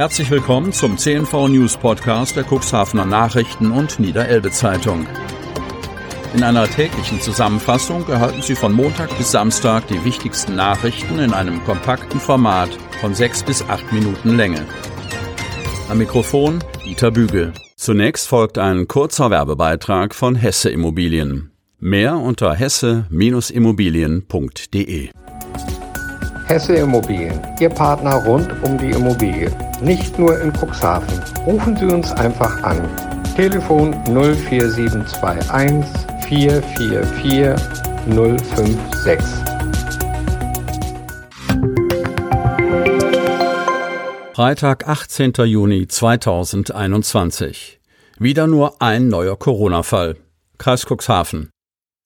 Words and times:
Herzlich 0.00 0.30
willkommen 0.30 0.72
zum 0.72 0.96
CNV 0.96 1.48
News 1.48 1.76
Podcast 1.76 2.34
der 2.34 2.46
Cuxhavener 2.50 3.04
Nachrichten 3.04 3.70
und 3.70 4.00
Niederelbe 4.00 4.50
Zeitung. 4.50 5.06
In 6.32 6.42
einer 6.42 6.66
täglichen 6.66 7.20
Zusammenfassung 7.20 8.08
erhalten 8.08 8.40
Sie 8.40 8.54
von 8.54 8.72
Montag 8.72 9.14
bis 9.18 9.30
Samstag 9.30 9.86
die 9.88 10.02
wichtigsten 10.02 10.56
Nachrichten 10.56 11.18
in 11.18 11.34
einem 11.34 11.62
kompakten 11.64 12.18
Format 12.18 12.70
von 13.02 13.14
sechs 13.14 13.42
bis 13.42 13.62
acht 13.68 13.92
Minuten 13.92 14.38
Länge. 14.38 14.64
Am 15.90 15.98
Mikrofon 15.98 16.64
Dieter 16.82 17.10
Bügel. 17.10 17.52
Zunächst 17.76 18.26
folgt 18.26 18.56
ein 18.56 18.88
kurzer 18.88 19.30
Werbebeitrag 19.30 20.14
von 20.14 20.34
Hesse 20.34 20.70
Immobilien. 20.70 21.50
Mehr 21.78 22.16
unter 22.16 22.54
hesse-immobilien.de. 22.54 25.10
Hesse 26.50 26.74
Immobilien, 26.74 27.40
Ihr 27.60 27.68
Partner 27.68 28.14
rund 28.24 28.52
um 28.64 28.76
die 28.76 28.90
Immobilie. 28.90 29.52
Nicht 29.80 30.18
nur 30.18 30.40
in 30.40 30.52
Cuxhaven. 30.52 31.06
Rufen 31.46 31.76
Sie 31.76 31.84
uns 31.84 32.10
einfach 32.10 32.60
an. 32.64 32.88
Telefon 33.36 33.94
04721 34.06 35.86
444 36.26 37.54
056. 38.04 39.24
Freitag, 44.34 44.88
18. 44.88 45.32
Juni 45.44 45.86
2021. 45.86 47.78
Wieder 48.18 48.48
nur 48.48 48.82
ein 48.82 49.06
neuer 49.06 49.38
Corona-Fall. 49.38 50.16
Kreis 50.58 50.84
Cuxhaven. 50.84 51.50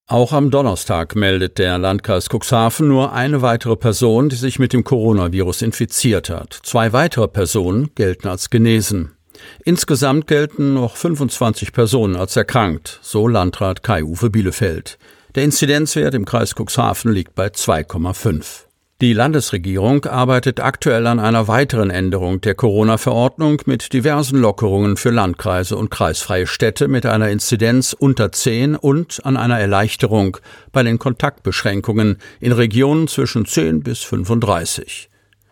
Auch 0.07 0.33
am 0.33 0.51
Donnerstag 0.51 1.17
meldet 1.17 1.57
der 1.57 1.79
Landkreis 1.79 2.29
Cuxhaven 2.29 2.89
nur 2.89 3.15
eine 3.15 3.41
weitere 3.41 3.75
Person, 3.75 4.29
die 4.29 4.37
sich 4.37 4.59
mit 4.59 4.75
dem 4.75 4.85
Coronavirus 4.85 5.63
infiziert 5.63 6.29
hat. 6.29 6.59
Zwei 6.63 6.93
weitere 6.93 7.27
Personen 7.27 7.89
gelten 7.95 8.29
als 8.29 8.51
genesen. 8.51 9.17
Insgesamt 9.65 10.27
gelten 10.27 10.75
noch 10.75 10.97
25 10.97 11.73
Personen 11.73 12.17
als 12.17 12.37
erkrankt, 12.37 13.01
so 13.01 13.27
Landrat 13.27 13.83
Kai-Uwe 13.83 14.29
Bielefeld. 14.29 14.99
Der 15.37 15.45
Inzidenzwert 15.45 16.13
im 16.13 16.27
Kreis 16.27 16.55
Cuxhaven 16.55 17.11
liegt 17.11 17.35
bei 17.35 17.47
2,5. 17.47 18.64
Die 19.01 19.13
Landesregierung 19.13 20.05
arbeitet 20.05 20.61
aktuell 20.61 21.09
an 21.09 21.19
einer 21.19 21.49
weiteren 21.49 21.91
Änderung 21.91 22.41
der 22.41 22.55
Corona-Verordnung 22.55 23.61
mit 23.67 23.93
diversen 23.93 24.39
Lockerungen 24.39 24.97
für 24.97 25.11
Landkreise 25.11 25.77
und 25.77 25.91
kreisfreie 25.91 26.47
Städte 26.47 26.87
mit 26.87 27.05
einer 27.05 27.29
Inzidenz 27.29 27.93
unter 27.93 28.31
10 28.31 28.77
und 28.77 29.21
an 29.27 29.37
einer 29.37 29.59
Erleichterung 29.59 30.37
bei 30.71 30.85
den 30.85 31.01
Kontaktbeschränkungen 31.01 32.19
in 32.39 32.53
Regionen 32.53 33.09
zwischen 33.09 33.47
10 33.47 33.83
bis 33.83 34.05
35. 34.05 35.11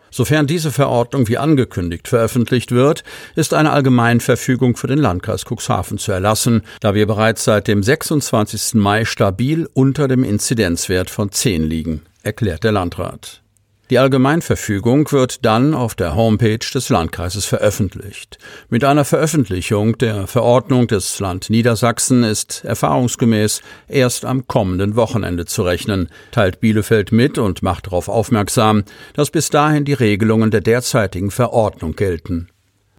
Sofern 0.09 0.47
diese 0.47 0.71
Verordnung 0.71 1.27
wie 1.27 1.37
angekündigt 1.37 2.07
veröffentlicht 2.07 2.71
wird, 2.71 3.03
ist 3.35 3.53
eine 3.53 3.71
Allgemeinverfügung 3.71 4.77
für 4.77 4.87
den 4.87 4.99
Landkreis 4.99 5.43
Cuxhaven 5.43 5.97
zu 5.97 6.13
erlassen, 6.13 6.61
da 6.79 6.95
wir 6.95 7.07
bereits 7.07 7.43
seit 7.43 7.67
dem 7.67 7.83
26. 7.83 8.75
Mai 8.75 9.03
stabil 9.03 9.67
unter 9.73 10.07
dem 10.07 10.23
Inzidenzwert 10.23 11.09
von 11.09 11.31
10 11.31 11.63
liegen, 11.63 12.03
erklärt 12.23 12.63
der 12.63 12.71
Landrat. 12.71 13.43
Die 13.89 13.99
Allgemeinverfügung 13.99 15.11
wird 15.11 15.45
dann 15.45 15.73
auf 15.73 15.93
der 15.93 16.15
Homepage 16.15 16.57
des 16.57 16.87
Landkreises 16.87 17.45
veröffentlicht. 17.45 18.39
Mit 18.69 18.85
einer 18.85 19.03
Veröffentlichung 19.03 19.97
der 19.97 20.25
Verordnung 20.25 20.87
des 20.87 21.19
Land 21.19 21.49
Niedersachsen 21.49 22.23
ist 22.23 22.63
erfahrungsgemäß 22.63 23.61
erst 23.89 24.23
am 24.23 24.47
kommenden 24.47 24.95
Wochenende 24.95 25.45
zu 25.45 25.63
rechnen, 25.63 26.07
teilt 26.31 26.61
Bielefeld 26.61 27.11
mit 27.11 27.37
und 27.37 27.61
macht 27.61 27.87
darauf 27.87 28.07
aufmerksam, 28.07 28.83
dass 29.13 29.31
bis 29.31 29.49
dahin 29.49 29.83
die 29.83 29.93
Regelungen 29.93 30.49
der 30.49 30.61
derzeitigen 30.61 31.29
Verordnung 31.29 31.95
gelten. 31.95 32.47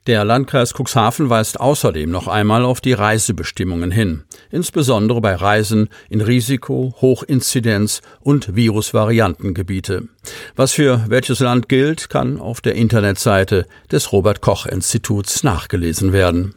Der 0.06 0.22
Landkreis 0.22 0.74
Cuxhaven 0.74 1.30
weist 1.30 1.58
außerdem 1.58 2.10
noch 2.10 2.28
einmal 2.28 2.66
auf 2.66 2.82
die 2.82 2.92
Reisebestimmungen 2.92 3.90
hin, 3.90 4.24
insbesondere 4.50 5.22
bei 5.22 5.34
Reisen 5.34 5.88
in 6.10 6.20
Risiko-, 6.20 6.94
Hochinzidenz- 7.00 8.02
und 8.20 8.54
Virusvariantengebiete. 8.54 10.08
Was 10.56 10.72
für 10.72 11.06
welches 11.08 11.40
Land 11.40 11.70
gilt, 11.70 12.10
kann 12.10 12.38
auf 12.38 12.60
der 12.60 12.74
Internetseite 12.74 13.66
des 13.90 14.12
Robert 14.12 14.42
Koch 14.42 14.66
Instituts 14.66 15.42
nachgelesen 15.42 16.12
werden. 16.12 16.54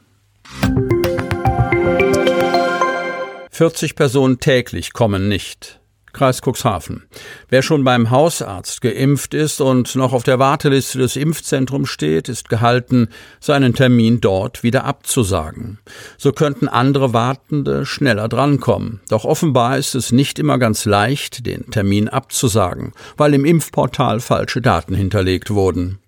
40 3.51 3.95
Personen 3.95 4.39
täglich 4.39 4.91
kommen 4.91 5.29
nicht. 5.29 5.79
Kreis 6.17 6.41
Cuxhaven. 6.41 7.03
Wer 7.47 7.61
schon 7.61 7.83
beim 7.83 8.09
Hausarzt 8.09 8.81
geimpft 8.81 9.35
ist 9.35 9.61
und 9.61 9.95
noch 9.95 10.13
auf 10.13 10.23
der 10.23 10.39
Warteliste 10.39 10.97
des 10.97 11.15
Impfzentrums 11.15 11.89
steht, 11.89 12.27
ist 12.27 12.49
gehalten, 12.49 13.09
seinen 13.39 13.75
Termin 13.75 14.19
dort 14.19 14.63
wieder 14.63 14.85
abzusagen. 14.85 15.77
So 16.17 16.31
könnten 16.31 16.67
andere 16.67 17.13
Wartende 17.13 17.85
schneller 17.85 18.27
drankommen. 18.27 19.01
Doch 19.09 19.25
offenbar 19.25 19.77
ist 19.77 19.93
es 19.93 20.11
nicht 20.11 20.39
immer 20.39 20.57
ganz 20.57 20.85
leicht, 20.85 21.45
den 21.45 21.69
Termin 21.69 22.09
abzusagen, 22.09 22.93
weil 23.15 23.35
im 23.35 23.45
Impfportal 23.45 24.19
falsche 24.19 24.61
Daten 24.61 24.95
hinterlegt 24.95 25.51
wurden. 25.51 25.99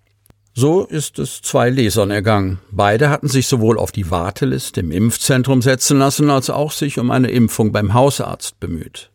So 0.54 0.84
ist 0.84 1.20
es 1.20 1.40
zwei 1.40 1.70
Lesern 1.70 2.10
ergangen. 2.10 2.58
Beide 2.72 3.08
hatten 3.10 3.28
sich 3.28 3.46
sowohl 3.46 3.78
auf 3.78 3.92
die 3.92 4.10
Warteliste 4.10 4.80
im 4.80 4.90
Impfzentrum 4.90 5.62
setzen 5.62 5.98
lassen, 5.98 6.28
als 6.30 6.50
auch 6.50 6.72
sich 6.72 6.98
um 6.98 7.12
eine 7.12 7.30
Impfung 7.30 7.70
beim 7.70 7.94
Hausarzt 7.94 8.58
bemüht. 8.58 9.10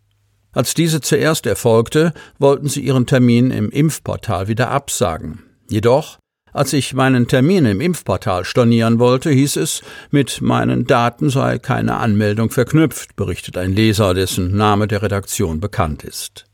Als 0.56 0.74
diese 0.74 1.02
zuerst 1.02 1.46
erfolgte, 1.46 2.14
wollten 2.40 2.70
sie 2.70 2.80
ihren 2.80 3.06
Termin 3.06 3.52
im 3.52 3.70
Impfportal 3.70 4.48
wieder 4.48 4.72
absagen. 4.72 5.44
Jedoch, 5.70 6.18
als 6.54 6.72
ich 6.72 6.94
meinen 6.94 7.28
Termin 7.28 7.66
im 7.66 7.82
Impfportal 7.82 8.46
stornieren 8.46 8.98
wollte, 8.98 9.30
hieß 9.30 9.58
es, 9.58 9.82
mit 10.12 10.42
meinen 10.42 10.88
Daten 10.88 11.30
sei 11.30 11.60
keine 11.60 11.98
Anmeldung 11.98 12.50
verknüpft, 12.50 13.18
berichtet 13.18 13.58
ein 13.58 13.74
Leser, 13.74 14.14
dessen 14.14 14.56
Name 14.56 14.88
der 14.88 15.02
Redaktion 15.02 15.60
bekannt 15.60 16.06
ist. 16.06 16.46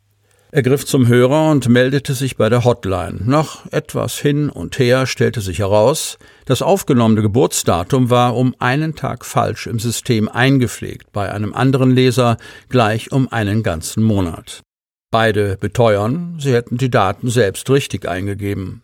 Er 0.53 0.63
griff 0.63 0.85
zum 0.85 1.07
Hörer 1.07 1.49
und 1.49 1.69
meldete 1.69 2.13
sich 2.13 2.35
bei 2.35 2.49
der 2.49 2.65
Hotline. 2.65 3.21
Nach 3.23 3.65
etwas 3.71 4.19
hin 4.19 4.49
und 4.49 4.77
her 4.79 5.07
stellte 5.07 5.39
sich 5.39 5.59
heraus, 5.59 6.17
das 6.43 6.61
aufgenommene 6.61 7.21
Geburtsdatum 7.21 8.09
war 8.09 8.35
um 8.35 8.53
einen 8.59 8.93
Tag 8.97 9.23
falsch 9.23 9.67
im 9.67 9.79
System 9.79 10.27
eingepflegt, 10.27 11.13
bei 11.13 11.31
einem 11.31 11.53
anderen 11.53 11.91
Leser 11.91 12.35
gleich 12.67 13.13
um 13.13 13.31
einen 13.31 13.63
ganzen 13.63 14.03
Monat. 14.03 14.61
Beide 15.09 15.55
beteuern, 15.55 16.35
sie 16.37 16.51
hätten 16.51 16.77
die 16.77 16.89
Daten 16.89 17.29
selbst 17.29 17.69
richtig 17.69 18.05
eingegeben. 18.05 18.83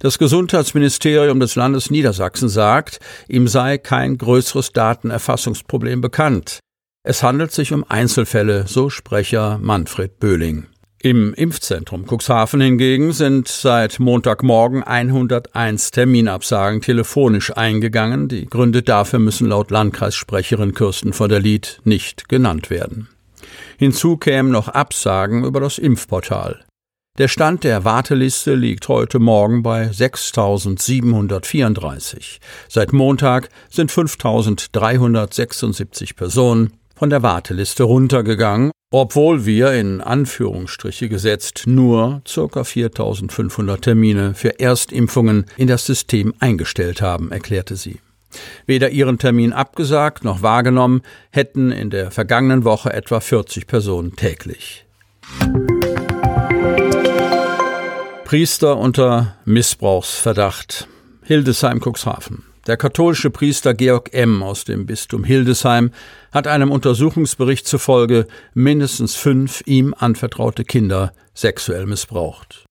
Das 0.00 0.18
Gesundheitsministerium 0.18 1.38
des 1.38 1.54
Landes 1.54 1.92
Niedersachsen 1.92 2.48
sagt, 2.48 2.98
ihm 3.28 3.46
sei 3.46 3.78
kein 3.78 4.18
größeres 4.18 4.72
Datenerfassungsproblem 4.72 6.00
bekannt. 6.00 6.58
Es 7.04 7.22
handelt 7.22 7.52
sich 7.52 7.72
um 7.72 7.84
Einzelfälle, 7.88 8.66
so 8.66 8.90
Sprecher 8.90 9.58
Manfred 9.62 10.18
Böhling. 10.18 10.66
Im 11.04 11.32
Impfzentrum 11.34 12.06
Cuxhaven 12.06 12.60
hingegen 12.62 13.12
sind 13.12 13.46
seit 13.46 14.00
Montagmorgen 14.00 14.82
101 14.82 15.90
Terminabsagen 15.90 16.80
telefonisch 16.80 17.54
eingegangen. 17.54 18.28
Die 18.28 18.46
Gründe 18.46 18.82
dafür 18.82 19.18
müssen 19.18 19.48
laut 19.48 19.70
Landkreissprecherin 19.70 20.72
Kirsten 20.72 21.12
von 21.12 21.28
der 21.28 21.40
Lied 21.40 21.82
nicht 21.84 22.30
genannt 22.30 22.70
werden. 22.70 23.08
Hinzu 23.76 24.16
kämen 24.16 24.50
noch 24.50 24.68
Absagen 24.68 25.44
über 25.44 25.60
das 25.60 25.76
Impfportal. 25.76 26.64
Der 27.18 27.28
Stand 27.28 27.64
der 27.64 27.84
Warteliste 27.84 28.54
liegt 28.54 28.88
heute 28.88 29.18
Morgen 29.18 29.62
bei 29.62 29.88
6.734. 29.88 32.38
Seit 32.70 32.94
Montag 32.94 33.50
sind 33.68 33.92
5.376 33.92 36.16
Personen 36.16 36.72
von 36.94 37.10
der 37.10 37.22
Warteliste 37.22 37.84
runtergegangen 37.84 38.70
obwohl 38.96 39.44
wir 39.44 39.72
in 39.72 40.00
Anführungsstriche 40.00 41.08
gesetzt 41.08 41.64
nur 41.66 42.22
ca. 42.32 42.62
4500 42.62 43.82
Termine 43.82 44.34
für 44.34 44.60
Erstimpfungen 44.60 45.46
in 45.56 45.66
das 45.66 45.84
System 45.84 46.32
eingestellt 46.38 47.02
haben, 47.02 47.32
erklärte 47.32 47.74
sie. 47.74 47.98
Weder 48.66 48.90
ihren 48.90 49.18
Termin 49.18 49.52
abgesagt 49.52 50.22
noch 50.22 50.42
wahrgenommen 50.42 51.02
hätten 51.32 51.72
in 51.72 51.90
der 51.90 52.12
vergangenen 52.12 52.62
Woche 52.62 52.92
etwa 52.92 53.18
40 53.18 53.66
Personen 53.66 54.14
täglich. 54.14 54.86
Priester 58.24 58.76
unter 58.76 59.34
Missbrauchsverdacht. 59.44 60.86
Hildesheim 61.24 61.80
Cuxhaven. 61.80 62.53
Der 62.66 62.78
katholische 62.78 63.28
Priester 63.28 63.74
Georg 63.74 64.14
M. 64.14 64.42
aus 64.42 64.64
dem 64.64 64.86
Bistum 64.86 65.22
Hildesheim 65.22 65.90
hat 66.32 66.46
einem 66.46 66.70
Untersuchungsbericht 66.70 67.66
zufolge 67.66 68.26
mindestens 68.54 69.16
fünf 69.16 69.62
ihm 69.66 69.94
anvertraute 69.98 70.64
Kinder 70.64 71.12
sexuell 71.34 71.84
missbraucht. 71.84 72.64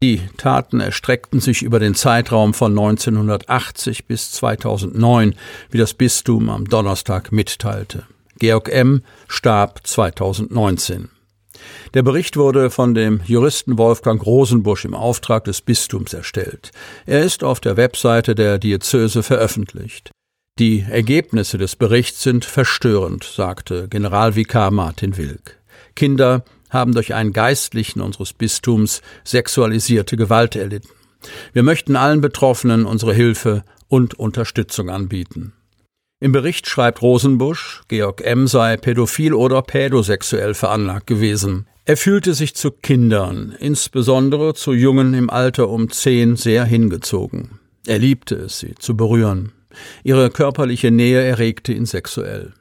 Die 0.00 0.20
Taten 0.36 0.80
erstreckten 0.80 1.40
sich 1.40 1.62
über 1.62 1.80
den 1.80 1.94
Zeitraum 1.94 2.54
von 2.54 2.72
1980 2.72 4.06
bis 4.06 4.32
2009, 4.32 5.34
wie 5.70 5.78
das 5.78 5.94
Bistum 5.94 6.48
am 6.48 6.68
Donnerstag 6.68 7.32
mitteilte. 7.32 8.04
Georg 8.38 8.68
M. 8.68 9.02
starb 9.28 9.86
2019. 9.86 11.08
Der 11.94 12.02
Bericht 12.02 12.36
wurde 12.36 12.70
von 12.70 12.94
dem 12.94 13.20
Juristen 13.24 13.78
Wolfgang 13.78 14.24
Rosenbusch 14.24 14.84
im 14.84 14.94
Auftrag 14.94 15.44
des 15.44 15.60
Bistums 15.60 16.12
erstellt. 16.12 16.70
Er 17.06 17.22
ist 17.22 17.44
auf 17.44 17.60
der 17.60 17.76
Webseite 17.76 18.34
der 18.34 18.58
Diözese 18.58 19.22
veröffentlicht. 19.22 20.10
Die 20.58 20.84
Ergebnisse 20.88 21.58
des 21.58 21.76
Berichts 21.76 22.22
sind 22.22 22.44
verstörend, 22.44 23.24
sagte 23.24 23.88
Generalvikar 23.88 24.70
Martin 24.70 25.16
Wilk. 25.16 25.58
Kinder 25.94 26.44
haben 26.68 26.92
durch 26.92 27.14
einen 27.14 27.32
Geistlichen 27.32 28.00
unseres 28.00 28.32
Bistums 28.32 29.02
sexualisierte 29.24 30.16
Gewalt 30.16 30.56
erlitten. 30.56 30.88
Wir 31.52 31.62
möchten 31.62 31.96
allen 31.96 32.20
Betroffenen 32.20 32.84
unsere 32.84 33.14
Hilfe 33.14 33.64
und 33.88 34.18
Unterstützung 34.18 34.90
anbieten. 34.90 35.52
Im 36.22 36.30
Bericht 36.30 36.68
schreibt 36.68 37.02
Rosenbusch, 37.02 37.82
Georg 37.88 38.24
M. 38.24 38.46
sei 38.46 38.76
pädophil 38.76 39.34
oder 39.34 39.60
pädosexuell 39.60 40.54
veranlagt 40.54 41.08
gewesen. 41.08 41.66
Er 41.84 41.96
fühlte 41.96 42.34
sich 42.34 42.54
zu 42.54 42.70
Kindern, 42.70 43.56
insbesondere 43.58 44.54
zu 44.54 44.72
Jungen 44.72 45.14
im 45.14 45.30
Alter 45.30 45.68
um 45.68 45.90
zehn, 45.90 46.36
sehr 46.36 46.64
hingezogen. 46.64 47.58
Er 47.88 47.98
liebte 47.98 48.36
es, 48.36 48.60
sie 48.60 48.76
zu 48.76 48.96
berühren. 48.96 49.50
Ihre 50.04 50.30
körperliche 50.30 50.92
Nähe 50.92 51.20
erregte 51.20 51.72
ihn 51.72 51.86
sexuell. 51.86 52.52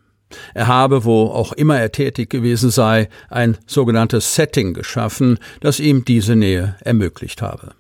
Er 0.56 0.66
habe, 0.66 1.06
wo 1.06 1.26
auch 1.26 1.54
immer 1.54 1.80
er 1.80 1.92
tätig 1.92 2.32
gewesen 2.32 2.72
sei, 2.72 3.10
ein 3.30 3.60
sogenanntes 3.68 4.34
Setting 4.34 4.74
geschaffen, 4.74 5.38
das 5.60 5.80
ihm 5.80 6.04
diese 6.04 6.36
Nähe 6.36 6.78
ermöglicht 6.80 7.44
habe. 7.44 7.76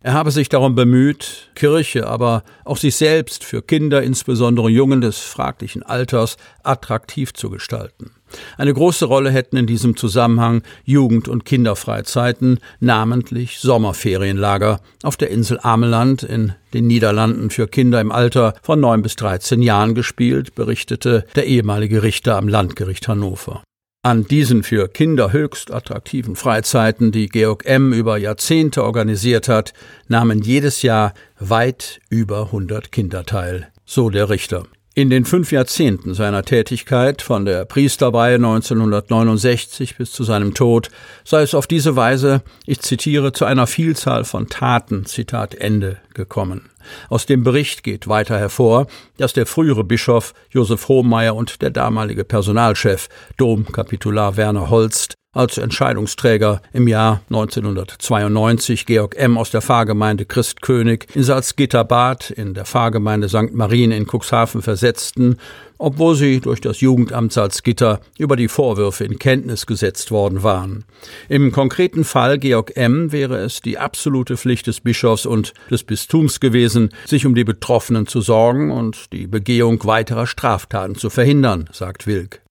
Er 0.00 0.12
habe 0.12 0.30
sich 0.30 0.48
darum 0.48 0.76
bemüht, 0.76 1.50
Kirche, 1.56 2.06
aber 2.06 2.44
auch 2.64 2.76
sich 2.76 2.94
selbst 2.94 3.42
für 3.42 3.62
Kinder, 3.62 4.00
insbesondere 4.00 4.68
Jungen 4.68 5.00
des 5.00 5.18
fraglichen 5.18 5.82
Alters, 5.82 6.36
attraktiv 6.62 7.34
zu 7.34 7.50
gestalten. 7.50 8.12
Eine 8.56 8.74
große 8.74 9.06
Rolle 9.06 9.30
hätten 9.30 9.56
in 9.56 9.66
diesem 9.66 9.96
Zusammenhang 9.96 10.62
Jugend- 10.84 11.28
und 11.28 11.44
Kinderfreizeiten, 11.44 12.60
namentlich 12.78 13.58
Sommerferienlager 13.58 14.80
auf 15.02 15.16
der 15.16 15.30
Insel 15.30 15.58
Ameland 15.62 16.22
in 16.22 16.52
den 16.74 16.86
Niederlanden 16.86 17.50
für 17.50 17.66
Kinder 17.66 18.00
im 18.00 18.12
Alter 18.12 18.54
von 18.62 18.78
neun 18.78 19.02
bis 19.02 19.16
dreizehn 19.16 19.62
Jahren 19.62 19.96
gespielt, 19.96 20.54
berichtete 20.54 21.24
der 21.34 21.46
ehemalige 21.46 22.04
Richter 22.04 22.36
am 22.36 22.46
Landgericht 22.46 23.08
Hannover. 23.08 23.64
An 24.08 24.24
diesen 24.24 24.62
für 24.62 24.88
Kinder 24.88 25.34
höchst 25.34 25.70
attraktiven 25.70 26.34
Freizeiten, 26.34 27.12
die 27.12 27.28
Georg 27.28 27.66
M. 27.66 27.92
über 27.92 28.16
Jahrzehnte 28.16 28.82
organisiert 28.82 29.50
hat, 29.50 29.74
nahmen 30.06 30.40
jedes 30.40 30.80
Jahr 30.80 31.12
weit 31.38 32.00
über 32.08 32.44
100 32.44 32.90
Kinder 32.90 33.26
teil, 33.26 33.68
so 33.84 34.08
der 34.08 34.30
Richter. 34.30 34.64
In 34.98 35.10
den 35.10 35.24
fünf 35.24 35.52
Jahrzehnten 35.52 36.12
seiner 36.12 36.42
Tätigkeit, 36.42 37.22
von 37.22 37.44
der 37.44 37.64
Priesterweihe 37.66 38.34
1969 38.34 39.96
bis 39.96 40.10
zu 40.10 40.24
seinem 40.24 40.54
Tod, 40.54 40.90
sei 41.22 41.42
es 41.42 41.54
auf 41.54 41.68
diese 41.68 41.94
Weise, 41.94 42.42
ich 42.66 42.80
zitiere, 42.80 43.32
zu 43.32 43.44
einer 43.44 43.68
Vielzahl 43.68 44.24
von 44.24 44.48
Taten, 44.48 45.06
Zitat 45.06 45.54
Ende, 45.54 45.98
gekommen. 46.14 46.70
Aus 47.08 47.26
dem 47.26 47.44
Bericht 47.44 47.84
geht 47.84 48.08
weiter 48.08 48.40
hervor, 48.40 48.88
dass 49.18 49.32
der 49.32 49.46
frühere 49.46 49.84
Bischof 49.84 50.34
Josef 50.50 50.88
Hohmeier 50.88 51.36
und 51.36 51.62
der 51.62 51.70
damalige 51.70 52.24
Personalchef 52.24 53.08
Domkapitular 53.36 54.36
Werner 54.36 54.68
Holst 54.68 55.14
als 55.38 55.56
Entscheidungsträger 55.56 56.60
im 56.72 56.88
Jahr 56.88 57.20
1992 57.30 58.86
Georg 58.86 59.14
M. 59.16 59.38
aus 59.38 59.52
der 59.52 59.62
Pfarrgemeinde 59.62 60.24
Christkönig 60.24 61.06
in 61.14 61.22
Salzgitterbad 61.22 62.30
in 62.30 62.54
der 62.54 62.64
Pfarrgemeinde 62.64 63.28
St. 63.28 63.54
Marien 63.54 63.92
in 63.92 64.06
Cuxhaven 64.06 64.62
versetzten, 64.62 65.36
obwohl 65.78 66.16
sie 66.16 66.40
durch 66.40 66.60
das 66.60 66.80
Jugendamt 66.80 67.32
Salzgitter 67.32 68.00
über 68.18 68.34
die 68.34 68.48
Vorwürfe 68.48 69.04
in 69.04 69.20
Kenntnis 69.20 69.66
gesetzt 69.66 70.10
worden 70.10 70.42
waren. 70.42 70.84
Im 71.28 71.52
konkreten 71.52 72.02
Fall 72.02 72.38
Georg 72.38 72.76
M. 72.76 73.12
wäre 73.12 73.36
es 73.36 73.60
die 73.60 73.78
absolute 73.78 74.36
Pflicht 74.36 74.66
des 74.66 74.80
Bischofs 74.80 75.24
und 75.24 75.54
des 75.70 75.84
Bistums 75.84 76.40
gewesen, 76.40 76.88
sich 77.06 77.26
um 77.26 77.36
die 77.36 77.44
Betroffenen 77.44 78.08
zu 78.08 78.20
sorgen 78.20 78.72
und 78.72 79.12
die 79.12 79.28
Begehung 79.28 79.84
weiterer 79.84 80.26
Straftaten 80.26 80.96
zu 80.96 81.10
verhindern, 81.10 81.70
sagt 81.72 82.08
Wilk. 82.08 82.42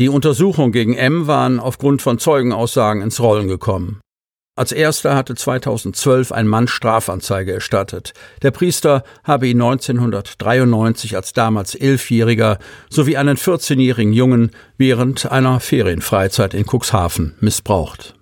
Die 0.00 0.08
Untersuchung 0.08 0.72
gegen 0.72 0.94
M 0.94 1.26
waren 1.26 1.60
aufgrund 1.60 2.00
von 2.00 2.18
Zeugenaussagen 2.18 3.02
ins 3.02 3.20
Rollen 3.20 3.48
gekommen. 3.48 4.00
Als 4.56 4.72
erster 4.72 5.14
hatte 5.14 5.34
2012 5.34 6.32
ein 6.32 6.48
Mann 6.48 6.68
Strafanzeige 6.68 7.52
erstattet. 7.52 8.14
Der 8.40 8.50
Priester 8.50 9.04
habe 9.24 9.46
ihn 9.46 9.60
1993 9.60 11.16
als 11.16 11.34
damals 11.34 11.74
Elfjähriger 11.74 12.58
sowie 12.88 13.18
einen 13.18 13.36
14-jährigen 13.36 14.14
Jungen 14.14 14.52
während 14.78 15.30
einer 15.30 15.60
Ferienfreizeit 15.60 16.54
in 16.54 16.64
Cuxhaven 16.64 17.34
missbraucht. 17.40 18.14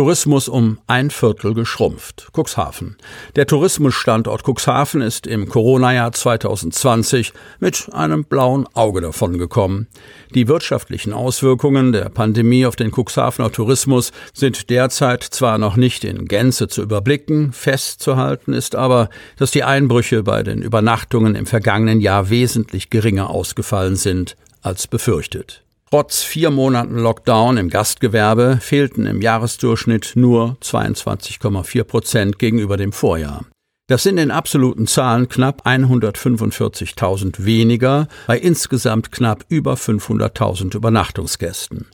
Tourismus 0.00 0.48
um 0.48 0.78
ein 0.86 1.10
Viertel 1.10 1.52
geschrumpft. 1.52 2.30
Cuxhaven. 2.34 2.96
Der 3.36 3.46
Tourismusstandort 3.46 4.44
Cuxhaven 4.48 5.02
ist 5.02 5.26
im 5.26 5.46
Corona-Jahr 5.46 6.12
2020 6.12 7.34
mit 7.58 7.90
einem 7.92 8.24
blauen 8.24 8.66
Auge 8.72 9.02
davongekommen. 9.02 9.88
Die 10.34 10.48
wirtschaftlichen 10.48 11.12
Auswirkungen 11.12 11.92
der 11.92 12.08
Pandemie 12.08 12.64
auf 12.64 12.76
den 12.76 12.92
Cuxhavener 12.92 13.52
Tourismus 13.52 14.12
sind 14.32 14.70
derzeit 14.70 15.22
zwar 15.22 15.58
noch 15.58 15.76
nicht 15.76 16.04
in 16.04 16.24
Gänze 16.24 16.68
zu 16.68 16.80
überblicken, 16.80 17.52
festzuhalten 17.52 18.54
ist 18.54 18.76
aber, 18.76 19.10
dass 19.36 19.50
die 19.50 19.64
Einbrüche 19.64 20.22
bei 20.22 20.42
den 20.42 20.62
Übernachtungen 20.62 21.34
im 21.34 21.44
vergangenen 21.44 22.00
Jahr 22.00 22.30
wesentlich 22.30 22.88
geringer 22.88 23.28
ausgefallen 23.28 23.96
sind 23.96 24.38
als 24.62 24.86
befürchtet. 24.86 25.62
Trotz 25.92 26.22
vier 26.22 26.50
Monaten 26.50 26.98
Lockdown 26.98 27.56
im 27.56 27.68
Gastgewerbe 27.68 28.58
fehlten 28.60 29.06
im 29.06 29.20
Jahresdurchschnitt 29.20 30.12
nur 30.14 30.56
22,4 30.62 31.82
Prozent 31.82 32.38
gegenüber 32.38 32.76
dem 32.76 32.92
Vorjahr. 32.92 33.44
Das 33.88 34.04
sind 34.04 34.18
in 34.18 34.30
absoluten 34.30 34.86
Zahlen 34.86 35.28
knapp 35.28 35.66
145.000 35.66 37.44
weniger 37.44 38.06
bei 38.28 38.38
insgesamt 38.38 39.10
knapp 39.10 39.44
über 39.48 39.74
500.000 39.74 40.76
Übernachtungsgästen. 40.76 41.88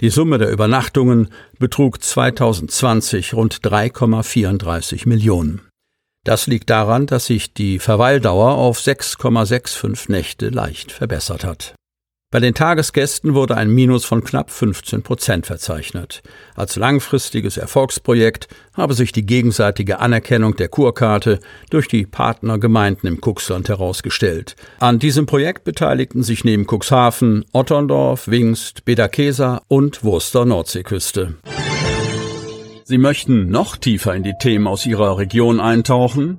Die 0.00 0.08
Summe 0.08 0.38
der 0.38 0.50
Übernachtungen 0.50 1.28
betrug 1.58 2.02
2020 2.02 3.34
rund 3.34 3.56
3,34 3.56 5.06
Millionen. 5.06 5.60
Das 6.24 6.46
liegt 6.46 6.70
daran, 6.70 7.06
dass 7.06 7.26
sich 7.26 7.52
die 7.52 7.78
Verweildauer 7.78 8.52
auf 8.52 8.78
6,65 8.78 10.10
Nächte 10.10 10.48
leicht 10.48 10.90
verbessert 10.90 11.44
hat. 11.44 11.74
Bei 12.32 12.40
den 12.40 12.54
Tagesgästen 12.54 13.34
wurde 13.34 13.58
ein 13.58 13.68
Minus 13.68 14.06
von 14.06 14.24
knapp 14.24 14.50
15 14.50 15.02
Prozent 15.02 15.44
verzeichnet. 15.44 16.22
Als 16.54 16.76
langfristiges 16.76 17.58
Erfolgsprojekt 17.58 18.48
habe 18.72 18.94
sich 18.94 19.12
die 19.12 19.26
gegenseitige 19.26 19.98
Anerkennung 19.98 20.56
der 20.56 20.68
Kurkarte 20.68 21.40
durch 21.68 21.88
die 21.88 22.06
Partnergemeinden 22.06 23.06
im 23.06 23.20
Cuxland 23.20 23.68
herausgestellt. 23.68 24.56
An 24.80 24.98
diesem 24.98 25.26
Projekt 25.26 25.64
beteiligten 25.64 26.22
sich 26.22 26.42
neben 26.42 26.66
Cuxhaven, 26.66 27.44
Otterndorf, 27.52 28.26
Wingst, 28.28 28.86
Bedakesa 28.86 29.60
und 29.68 30.02
Wurster 30.02 30.46
Nordseeküste. 30.46 31.34
Sie 32.84 32.98
möchten 32.98 33.50
noch 33.50 33.76
tiefer 33.76 34.14
in 34.14 34.22
die 34.22 34.36
Themen 34.40 34.66
aus 34.66 34.86
Ihrer 34.86 35.18
Region 35.18 35.60
eintauchen? 35.60 36.38